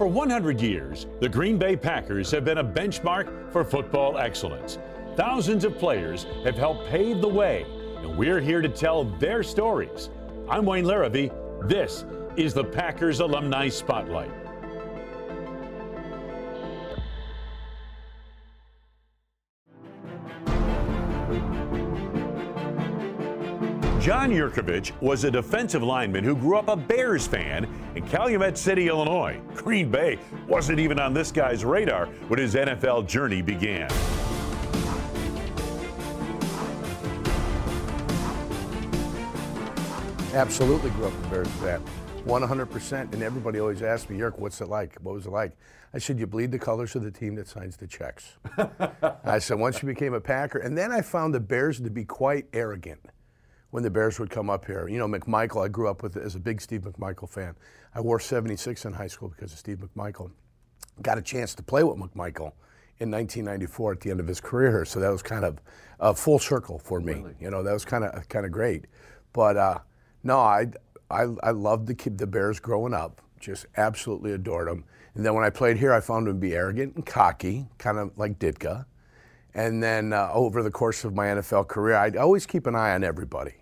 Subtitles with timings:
[0.00, 4.78] For 100 years, the Green Bay Packers have been a benchmark for football excellence.
[5.14, 7.66] Thousands of players have helped pave the way,
[7.98, 10.08] and we're here to tell their stories.
[10.48, 11.28] I'm Wayne Larrabee.
[11.64, 12.06] This
[12.38, 14.30] is the Packers Alumni Spotlight.
[24.00, 28.88] John Jurkovic was a defensive lineman who grew up a Bears fan in Calumet City,
[28.88, 29.38] Illinois.
[29.54, 33.90] Green Bay wasn't even on this guy's radar when his NFL journey began.
[40.32, 41.84] Absolutely grew up a Bears fan.
[42.24, 43.12] 100%.
[43.12, 44.96] And everybody always asks me, Yerk, what's it like?
[45.02, 45.58] What was it like?
[45.92, 48.38] I said, you bleed the colors of the team that signs the checks.
[49.24, 50.60] I said, once you became a Packer.
[50.60, 53.00] And then I found the Bears to be quite arrogant
[53.70, 54.88] when the Bears would come up here.
[54.88, 57.54] You know, McMichael, I grew up with as a big Steve McMichael fan.
[57.94, 60.30] I wore 76 in high school because of Steve McMichael.
[61.02, 62.52] Got a chance to play with McMichael
[62.98, 65.58] in 1994 at the end of his career, so that was kind of
[65.98, 67.14] a full circle for me.
[67.14, 67.34] Really?
[67.40, 68.86] You know, that was kind of kind of great.
[69.32, 69.78] But uh,
[70.22, 70.66] no, I,
[71.10, 73.22] I I loved the the Bears growing up.
[73.38, 74.84] Just absolutely adored them.
[75.14, 77.98] And then when I played here, I found them to be arrogant and cocky, kind
[77.98, 78.84] of like Ditka.
[79.54, 82.94] And then uh, over the course of my NFL career, I'd always keep an eye
[82.94, 83.54] on everybody.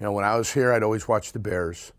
[0.00, 1.92] You know, when I was here, I'd always watch the Bears.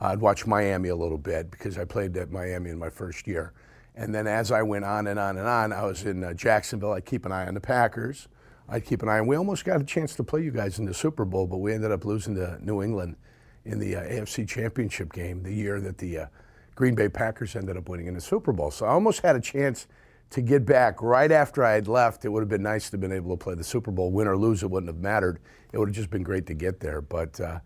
[0.00, 3.52] I'd watch Miami a little bit because I played at Miami in my first year.
[3.96, 6.92] And then as I went on and on and on, I was in uh, Jacksonville.
[6.92, 8.28] I'd keep an eye on the Packers.
[8.68, 9.26] I'd keep an eye on.
[9.26, 11.72] We almost got a chance to play you guys in the Super Bowl, but we
[11.72, 13.16] ended up losing to New England
[13.64, 16.26] in the uh, AFC Championship game the year that the uh,
[16.74, 18.70] Green Bay Packers ended up winning in the Super Bowl.
[18.70, 19.88] So I almost had a chance
[20.30, 22.24] to get back right after I had left.
[22.24, 24.10] It would have been nice to have been able to play the Super Bowl.
[24.10, 25.40] Win or lose, it wouldn't have mattered.
[25.72, 27.00] It would have just been great to get there.
[27.00, 27.60] But uh,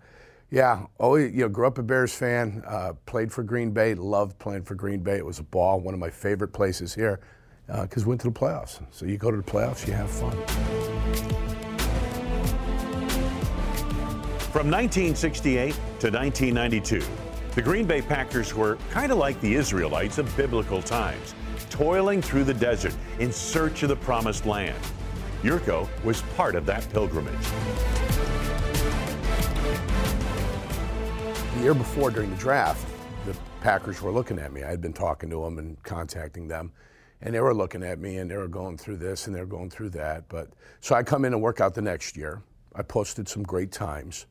[0.51, 4.39] yeah, always, you know, grew up a Bears fan, uh, played for Green Bay, loved
[4.39, 5.17] playing for Green Bay.
[5.17, 7.21] It was a ball, one of my favorite places here
[7.67, 8.85] because uh, went to the playoffs.
[8.91, 10.33] So you go to the playoffs, you have fun.
[14.53, 17.03] From 1968 to 1992,
[17.55, 21.35] the Green Bay Packers were kind of like the Israelites of biblical times
[21.73, 24.79] toiling through the desert in search of the promised land.
[25.43, 27.35] Jurko was part of that pilgrimage.
[31.55, 32.87] The year before, during the draft,
[33.25, 34.63] the Packers were looking at me.
[34.63, 36.73] I had been talking to them and contacting them,
[37.23, 39.47] and they were looking at me and they were going through this and they were
[39.47, 40.29] going through that.
[40.29, 40.51] But
[40.81, 42.43] so I come in and work out the next year.
[42.75, 44.27] I posted some great times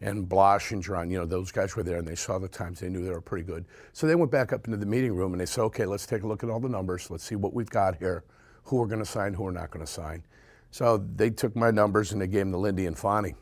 [0.00, 2.80] and Blache and John, you know, those guys were there and they saw the times.
[2.80, 3.64] They knew they were pretty good.
[3.92, 6.22] So they went back up into the meeting room and they said, okay, let's take
[6.22, 7.10] a look at all the numbers.
[7.10, 8.24] Let's see what we've got here,
[8.64, 10.22] who we're going to sign, who we're not going to sign.
[10.70, 13.34] So they took my numbers and they gave them to Lindy and Fonny.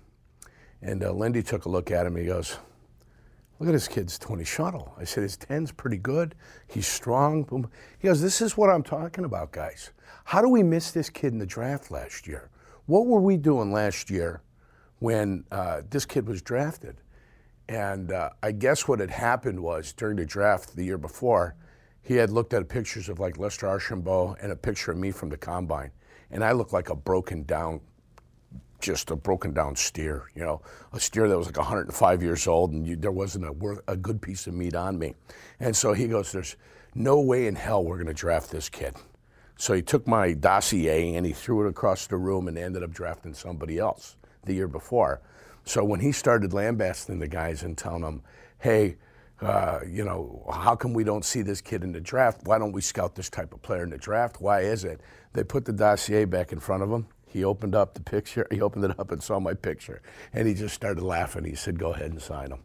[0.81, 2.14] And uh, Lindy took a look at him.
[2.14, 2.59] He goes,
[3.59, 4.94] look at this kid's 20 shuttle.
[4.97, 6.37] I said, his 10's pretty good.
[6.69, 7.43] He's strong.
[7.43, 7.69] Boom.
[7.98, 9.91] He goes, this is what I'm talking about, guys.
[10.25, 12.50] How do we miss this kid in the draft last year?
[12.87, 14.43] What were we doing last year
[14.99, 16.97] when uh, this kid was drafted.
[17.69, 21.56] And uh, I guess what had happened was during the draft the year before,
[22.03, 25.31] he had looked at pictures of like Lester Archambeau and a picture of me from
[25.31, 25.91] the combine.
[26.31, 27.81] And I looked like a broken down,
[28.81, 30.60] just a broken down steer, you know,
[30.93, 34.21] a steer that was like 105 years old and you, there wasn't a, a good
[34.21, 35.15] piece of meat on me.
[35.61, 36.56] And so he goes, There's
[36.94, 38.94] no way in hell we're going to draft this kid.
[39.56, 42.91] So he took my dossier and he threw it across the room and ended up
[42.91, 45.21] drafting somebody else the year before.
[45.65, 48.22] So when he started lambasting the guys and telling them,
[48.59, 48.97] hey,
[49.41, 52.41] uh, you know, how come we don't see this kid in the draft?
[52.44, 54.41] Why don't we scout this type of player in the draft?
[54.41, 55.00] Why is it?
[55.32, 57.06] They put the dossier back in front of him.
[57.27, 58.47] He opened up the picture.
[58.50, 60.00] He opened it up and saw my picture,
[60.32, 61.44] and he just started laughing.
[61.44, 62.62] He said, "Go ahead and sign him."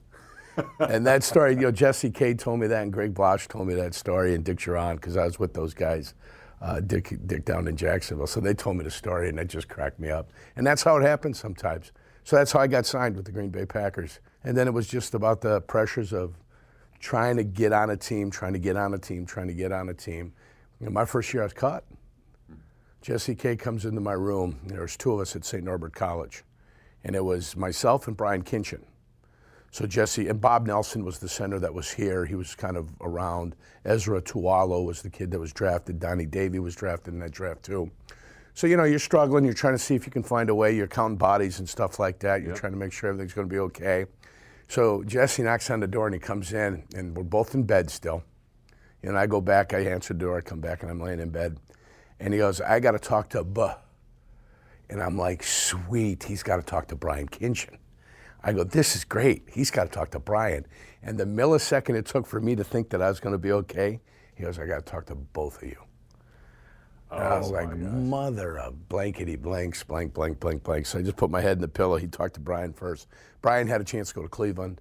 [0.80, 3.74] and that story, you know, Jesse Kaye told me that, and Greg Blache told me
[3.74, 6.14] that story, and Dick Jauron, because I was with those guys
[6.62, 8.28] uh, Dick, Dick down in Jacksonville.
[8.28, 10.32] So they told me the story, and it just cracked me up.
[10.56, 11.92] And that's how it happens sometimes.
[12.24, 14.20] So that's how I got signed with the Green Bay Packers.
[14.44, 16.36] And then it was just about the pressures of
[17.00, 19.72] trying to get on a team, trying to get on a team, trying to get
[19.72, 20.34] on a team.
[20.82, 21.86] My first year I was cut.
[23.02, 24.60] Jesse Kaye comes into my room.
[24.66, 25.64] There was two of us at St.
[25.64, 26.44] Norbert College.
[27.04, 28.82] And it was myself and Brian Kinchen.
[29.72, 32.26] So Jesse and Bob Nelson was the center that was here.
[32.26, 33.56] He was kind of around.
[33.86, 36.00] Esera Tuaolo was the kid that was drafted.
[36.00, 37.92] Donnie Davey was drafted in that draft too.
[38.54, 39.46] So you know you're struggling.
[39.46, 40.76] You're trying to see if you can find a way.
[40.76, 42.42] You're counting bodies and stuff like that.
[42.42, 42.60] You're yep.
[42.60, 44.06] trying to make sure everything's going to be okay.
[44.68, 47.90] So Jesse knocks on the door and he comes in, and we're both in bed
[47.90, 48.24] still.
[49.02, 49.74] And I go back.
[49.74, 50.38] I answer the door.
[50.38, 51.58] I come back and I'm laying in bed,
[52.20, 53.76] and he goes, "I got to talk to Buh."
[54.90, 57.79] And I'm like, "Sweet, he's got to talk to Brian Kinchen."
[58.44, 59.44] I go, this is great.
[59.52, 60.66] He's got to talk to Brian.
[61.04, 63.52] And the millisecond it took for me to think that I was going to be
[63.52, 64.00] okay,
[64.36, 65.78] He goes, I got to talk to both of you.
[67.12, 70.86] Oh, I was oh, like, mother of blankety blanks, blank, blank, blank, blank.
[70.86, 71.98] So I just put my head in the pillow.
[71.98, 73.08] He talked to Brian first.
[73.42, 74.80] Brian had a chance to go to Cleveland.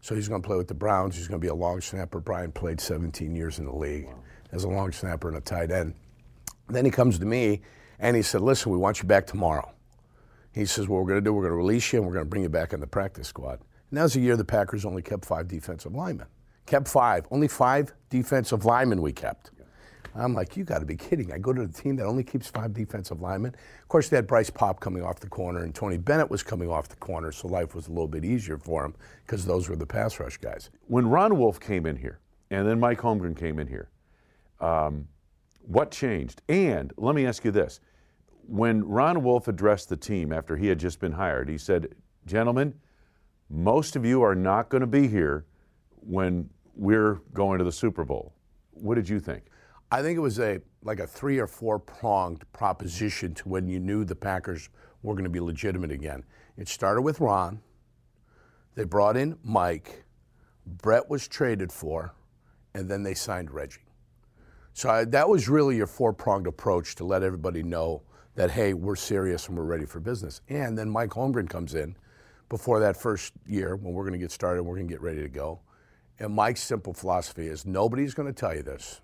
[0.00, 1.16] So he's going to play with the Browns.
[1.16, 2.20] He's going to be a long snapper.
[2.20, 4.08] Brian played 17 years in the league
[4.52, 5.94] as a long snapper and a tight end.
[6.68, 7.62] Then he comes to me
[7.98, 9.70] and he said, Listen, we want you back tomorrow.
[10.58, 12.24] He says, What we're going to do, we're going to release you and we're going
[12.24, 13.60] to bring you back in the practice squad.
[13.90, 16.26] And that was a year the Packers only kept five defensive linemen.
[16.66, 17.26] Kept five.
[17.30, 19.52] Only five defensive linemen we kept.
[20.16, 21.32] I'm like, you got to be kidding.
[21.32, 23.54] I go to the team that only keeps five defensive linemen.
[23.54, 26.68] Of course, they had Bryce Paup coming off the corner, and Tony Bennett was coming
[26.68, 29.76] off the corner, so life was a little bit easier for him because those were
[29.76, 30.70] the pass rush guys.
[30.88, 32.18] When Ron Wolf came in here,
[32.50, 33.90] and then Mike Holmgren came in here,
[34.60, 35.06] um,
[35.60, 36.42] what changed?
[36.48, 37.80] And let me ask you this:
[38.48, 42.72] When Ron Wolf addressed the team after he had just been hired, he said, "Gentlemen,
[43.50, 45.44] most of you are not going to be here
[46.00, 48.32] when we're going to the Super Bowl."
[48.72, 49.44] What did you think?
[49.92, 53.80] I think it was a like a three or four pronged proposition to when you
[53.80, 54.70] knew the Packers
[55.02, 56.24] were going to be legitimate again.
[56.56, 57.60] It started with Ron.
[58.76, 60.04] They brought in Mike.
[60.64, 62.14] Brett was traded for,
[62.72, 63.84] and then they signed Reggie.
[64.72, 68.04] So I, that was really your four pronged approach to let everybody know
[68.38, 70.42] that hey, we're serious and we're ready for business.
[70.48, 71.96] And then Mike Holmgren comes in
[72.48, 75.22] before that first year when we're going to get started, we're going to get ready
[75.22, 75.58] to go.
[76.20, 79.00] And Mike's simple philosophy is nobody's going to tell you this.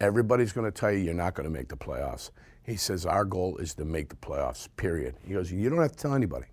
[0.00, 2.30] Everybody's going to tell you you're not going to make the playoffs.
[2.62, 5.14] He says, Our goal is to make the playoffs, period.
[5.26, 6.48] He goes, You don't have to tell anybody.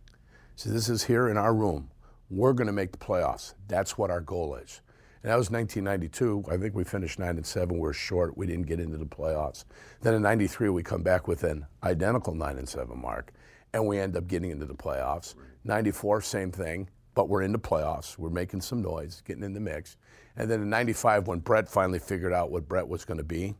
[0.55, 1.91] So this is here in our room.
[2.29, 3.55] We're going to make the playoffs.
[3.67, 4.79] That's what our goal is.
[5.23, 6.45] And that was 1992.
[6.51, 7.77] I think we finished 9 and 7.
[7.77, 8.35] We are short.
[8.37, 9.65] We didn't get into the playoffs.
[10.01, 13.31] Then in 93, we come back with an identical 9 and 7 mark,
[13.73, 15.35] and we end up getting into the playoffs.
[15.63, 18.17] 94, same thing, but we're in the playoffs.
[18.17, 19.97] We're making some noise, getting in the mix.
[20.37, 23.41] And then in 95, when Brett finally figured out what Brett was going to be,
[23.41, 23.55] you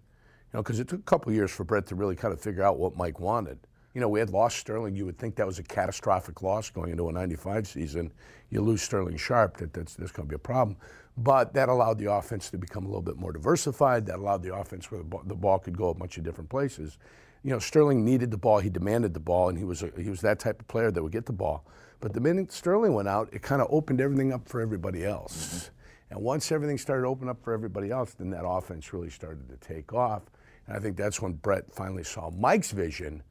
[0.53, 2.79] know, because it took a couple years for Brett to really kind of figure out
[2.79, 3.59] what Mike wanted.
[3.93, 4.95] You know, we had lost Sterling.
[4.95, 8.11] You would think that was a catastrophic loss going into a 95 season.
[8.49, 10.77] You lose Sterling Sharpe, that, that's, that's going to be a problem.
[11.17, 14.05] But that allowed the offense to become a little bit more diversified.
[14.05, 16.49] That allowed the offense where the ball, the ball could go a bunch of different
[16.49, 16.97] places.
[17.43, 18.59] You know, Sterling needed the ball.
[18.59, 21.01] He demanded the ball, and he was, a, he was that type of player that
[21.01, 21.65] would get the ball.
[21.99, 25.33] But the minute Sterling went out, it kind of opened everything up for everybody else.
[25.35, 26.15] Mm-hmm.
[26.15, 29.49] And once everything started to open up for everybody else, then that offense really started
[29.49, 30.23] to take off.
[30.67, 33.23] And I think that's when Brett finally saw Mike's vision.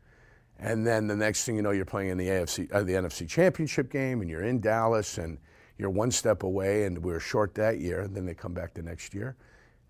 [0.62, 3.26] And then the next thing you know, you're playing in the AFC, uh, the NFC
[3.26, 5.38] Championship game, and you're in Dallas, and
[5.78, 6.84] you're one step away.
[6.84, 8.02] And we were short that year.
[8.02, 9.36] And then they come back the next year,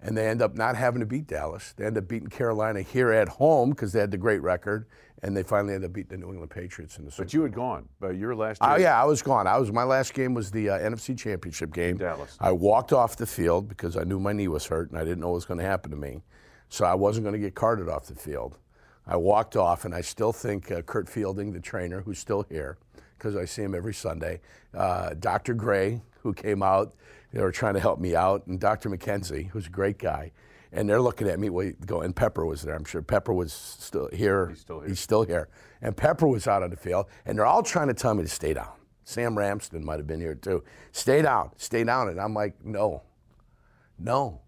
[0.01, 1.75] and they end up not having to beat Dallas.
[1.77, 4.87] They end up beating Carolina here at home because they had the great record,
[5.25, 7.43] and they finally end up beating the New England Patriots in the Super But you
[7.43, 7.89] had gone.
[7.99, 8.71] But your last year.
[8.71, 9.49] Oh yeah, I was gone.
[9.49, 11.97] I was my last game was the uh, NFC Championship game.
[11.97, 12.37] Dallas.
[12.39, 15.19] I walked off the field because I knew my knee was hurt and I didn't
[15.19, 16.23] know what was going to happen to me,
[16.69, 18.57] so I wasn't going to get carted off the field.
[19.11, 22.79] I walked off, and I still think uh, Kurt Fielding, the trainer, who's still here,
[23.19, 24.41] because I see him every Sunday,
[24.73, 25.53] uh, Dr.
[25.53, 26.95] Gray, who came out,
[27.33, 28.89] they were trying to help me out, and Dr.
[28.89, 30.31] McKenzie, who's a great guy.
[30.73, 32.77] And they're looking at me, wait, go, and Pepper was there.
[32.77, 34.51] I'm sure Pepper was still here.
[34.51, 34.89] He's still here.
[34.89, 35.49] He's still here.
[35.83, 38.29] And Pepper was out on the field, and they're all trying to tell me to
[38.29, 38.71] stay down.
[39.03, 40.63] Sam Ramsden might have been here too.
[40.93, 42.11] Stay down, stay down.
[42.11, 43.03] And I'm like, no,
[43.99, 44.41] no.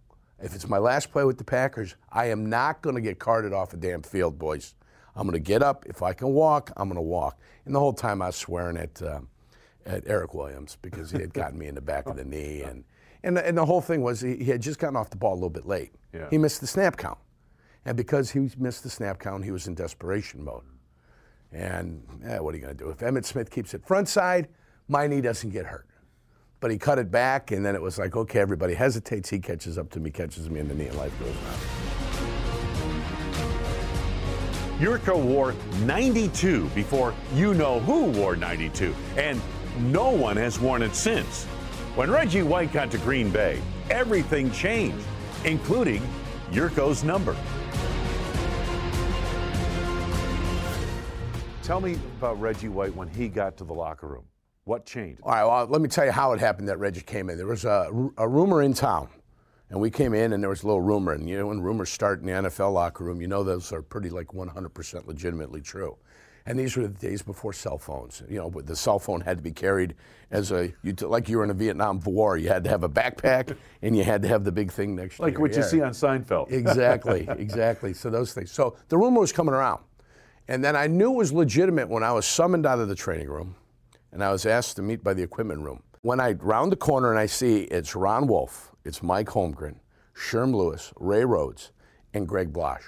[0.43, 3.53] If it's my last play with the Packers, I am not going to get carted
[3.53, 4.75] off a damn field, boys.
[5.15, 5.85] I'm going to get up.
[5.87, 7.39] If I can walk, I'm going to walk.
[7.65, 9.21] And the whole time I was swearing at, uh,
[9.87, 12.63] at Erik Williams because he had gotten me in the back of the knee.
[12.63, 12.85] And,
[13.23, 15.35] and, the, and the whole thing was he, he had just gotten off the ball
[15.35, 15.93] a little bit late.
[16.13, 16.29] Yeah.
[16.29, 17.19] He missed the snap count.
[17.85, 20.65] And because he missed the snap count, he was in desperation mode.
[21.53, 22.91] And eh, what are you going to do?
[22.91, 24.49] If Emmitt Smith keeps it front side,
[24.89, 25.87] my knee doesn't get hurt.
[26.63, 29.29] But he cut it back, and then it was like, okay, everybody hesitates.
[29.29, 31.93] He catches up to me, catches me in the knee, and life goes on.
[34.79, 39.41] Jurko wore 92 before you know who wore 92, and
[39.91, 41.47] no one has worn it since.
[41.97, 45.05] When Reggie White got to Green Bay, everything changed,
[45.45, 46.01] including
[46.53, 47.37] Jurko's number.
[51.65, 54.23] Tell me about Reggie White when he got to the locker room.
[54.65, 55.21] What changed?
[55.25, 57.37] All right, well, let me tell you how it happened that Reggie came in.
[57.37, 59.09] There was a, a rumor in town,
[59.71, 61.13] and we came in, and there was a little rumor.
[61.13, 63.83] And you know, when rumors start in the NFL locker room, you know those are
[63.83, 65.97] pretty like 100% legitimately true.
[66.47, 68.23] And these were the days before cell phones.
[68.29, 69.95] You know, the cell phone had to be carried
[70.31, 72.37] as a you like you were in a Vietnam War.
[72.37, 75.17] You had to have a backpack, and you had to have the big thing next
[75.17, 76.51] to Like your what you see on Seinfeld.
[76.53, 77.95] Exactly, exactly.
[77.95, 78.53] So those things.
[78.53, 79.83] So the rumor was coming around.
[80.49, 83.29] And then I knew it was legitimate when I was summoned out of the training
[83.29, 83.55] room
[84.13, 85.83] and I was asked to meet by the equipment room.
[86.03, 89.77] When I round the corner and I see it's Ron Wolf, it's Mike Holmgren,
[90.15, 91.73] Sherm Lewis, Ray Rhodes,
[92.13, 92.85] and Greg Blache.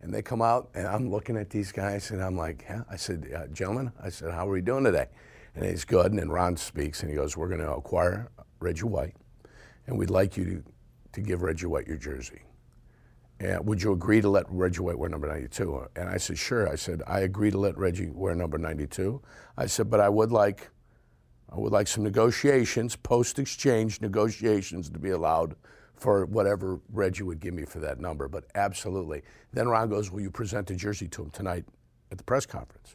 [0.00, 2.82] And they come out, and I'm looking at these guys, and I'm like, yeah.
[2.90, 5.06] I said, uh, gentlemen, I said, how are we doing today?
[5.54, 8.82] And he's good, and then Ron speaks, and he goes, we're going to acquire Reggie
[8.82, 9.14] White,
[9.86, 10.64] and we'd like you to,
[11.12, 12.40] to give Reggie White your jersey.
[13.42, 15.88] And would you agree to let Reggie White wear number 92?
[15.96, 16.68] And I said, sure.
[16.68, 19.20] I said, I agree to let Reggie wear number 92.
[19.56, 20.70] I said, but I would like,
[21.50, 25.56] I would like some negotiations, post-exchange negotiations to be allowed
[25.96, 28.28] for whatever Reggie would give me for that number.
[28.28, 29.22] But absolutely.
[29.52, 31.64] Then Ron goes, will you present the jersey to him tonight
[32.12, 32.94] at the press conference?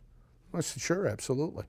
[0.53, 1.65] I said, sure, absolutely.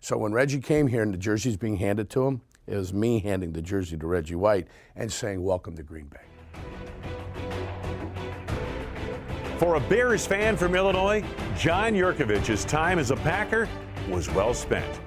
[0.00, 3.20] So when Reggie came here and the jersey's being handed to him, it was me
[3.20, 6.29] handing the jersey to Reggie White and saying, welcome to Green Bay.
[9.60, 11.22] For a Bears fan from Illinois,
[11.54, 13.68] John Jurkovic's time as a Packer
[14.08, 14.98] was well spent.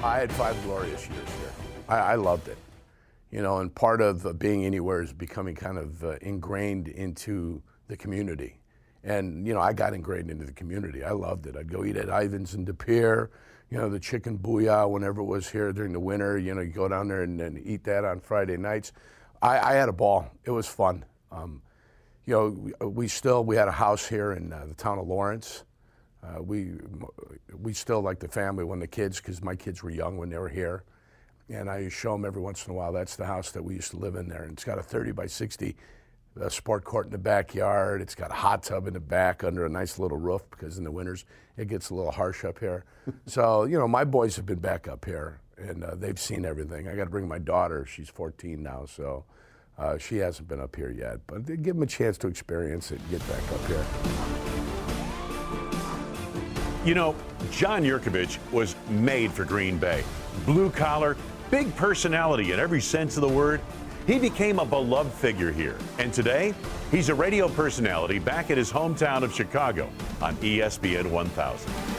[0.00, 1.52] I had five glorious years here.
[1.88, 2.58] I, I loved it.
[3.32, 7.60] You know, and part of uh, being anywhere is becoming kind of uh, ingrained into
[7.88, 8.60] the community.
[9.02, 11.02] And, you know, I got ingrained into the community.
[11.02, 11.56] I loved it.
[11.56, 13.32] I'd go eat at Ivan's and De Pere,
[13.70, 16.38] you know, the chicken booyah whenever it was here during the winter.
[16.38, 18.92] You know, you go down there and, and eat that on Friday nights.
[19.42, 20.30] I, I had a ball.
[20.44, 21.04] It was fun.
[21.32, 21.62] Um,
[22.26, 25.06] you know, we, we, still we had a house here in uh, the town of
[25.06, 25.64] Lawrence.
[26.22, 26.72] Uh, we
[27.54, 30.38] we still like the family when the kids, because my kids were young when they
[30.38, 30.84] were here,
[31.50, 32.92] and I show them every once in a while.
[32.92, 35.12] That's the house that we used to live in there, and it's got a 30
[35.12, 35.76] by 60
[36.40, 38.00] uh, sport court in the backyard.
[38.00, 40.84] It's got a hot tub in the back under a nice little roof because in
[40.84, 41.26] the winters
[41.58, 42.86] it gets a little harsh up here.
[43.26, 46.88] so you know, my boys have been back up here, and uh, they've seen everything.
[46.88, 49.24] I got to bring my daughter; she's 14 now, so.
[49.76, 53.00] Uh, she hasn't been up here yet, but give them a chance to experience it
[53.00, 53.84] and get back up here.
[56.84, 57.16] You know,
[57.50, 60.04] John Jurkovic was made for Green Bay.
[60.44, 61.16] Blue collar,
[61.50, 63.60] big personality in every sense of the word.
[64.06, 65.78] He became a beloved figure here.
[65.98, 66.52] And today,
[66.90, 69.90] he's a radio personality back at his hometown of Chicago
[70.20, 71.93] on ESPN 1000.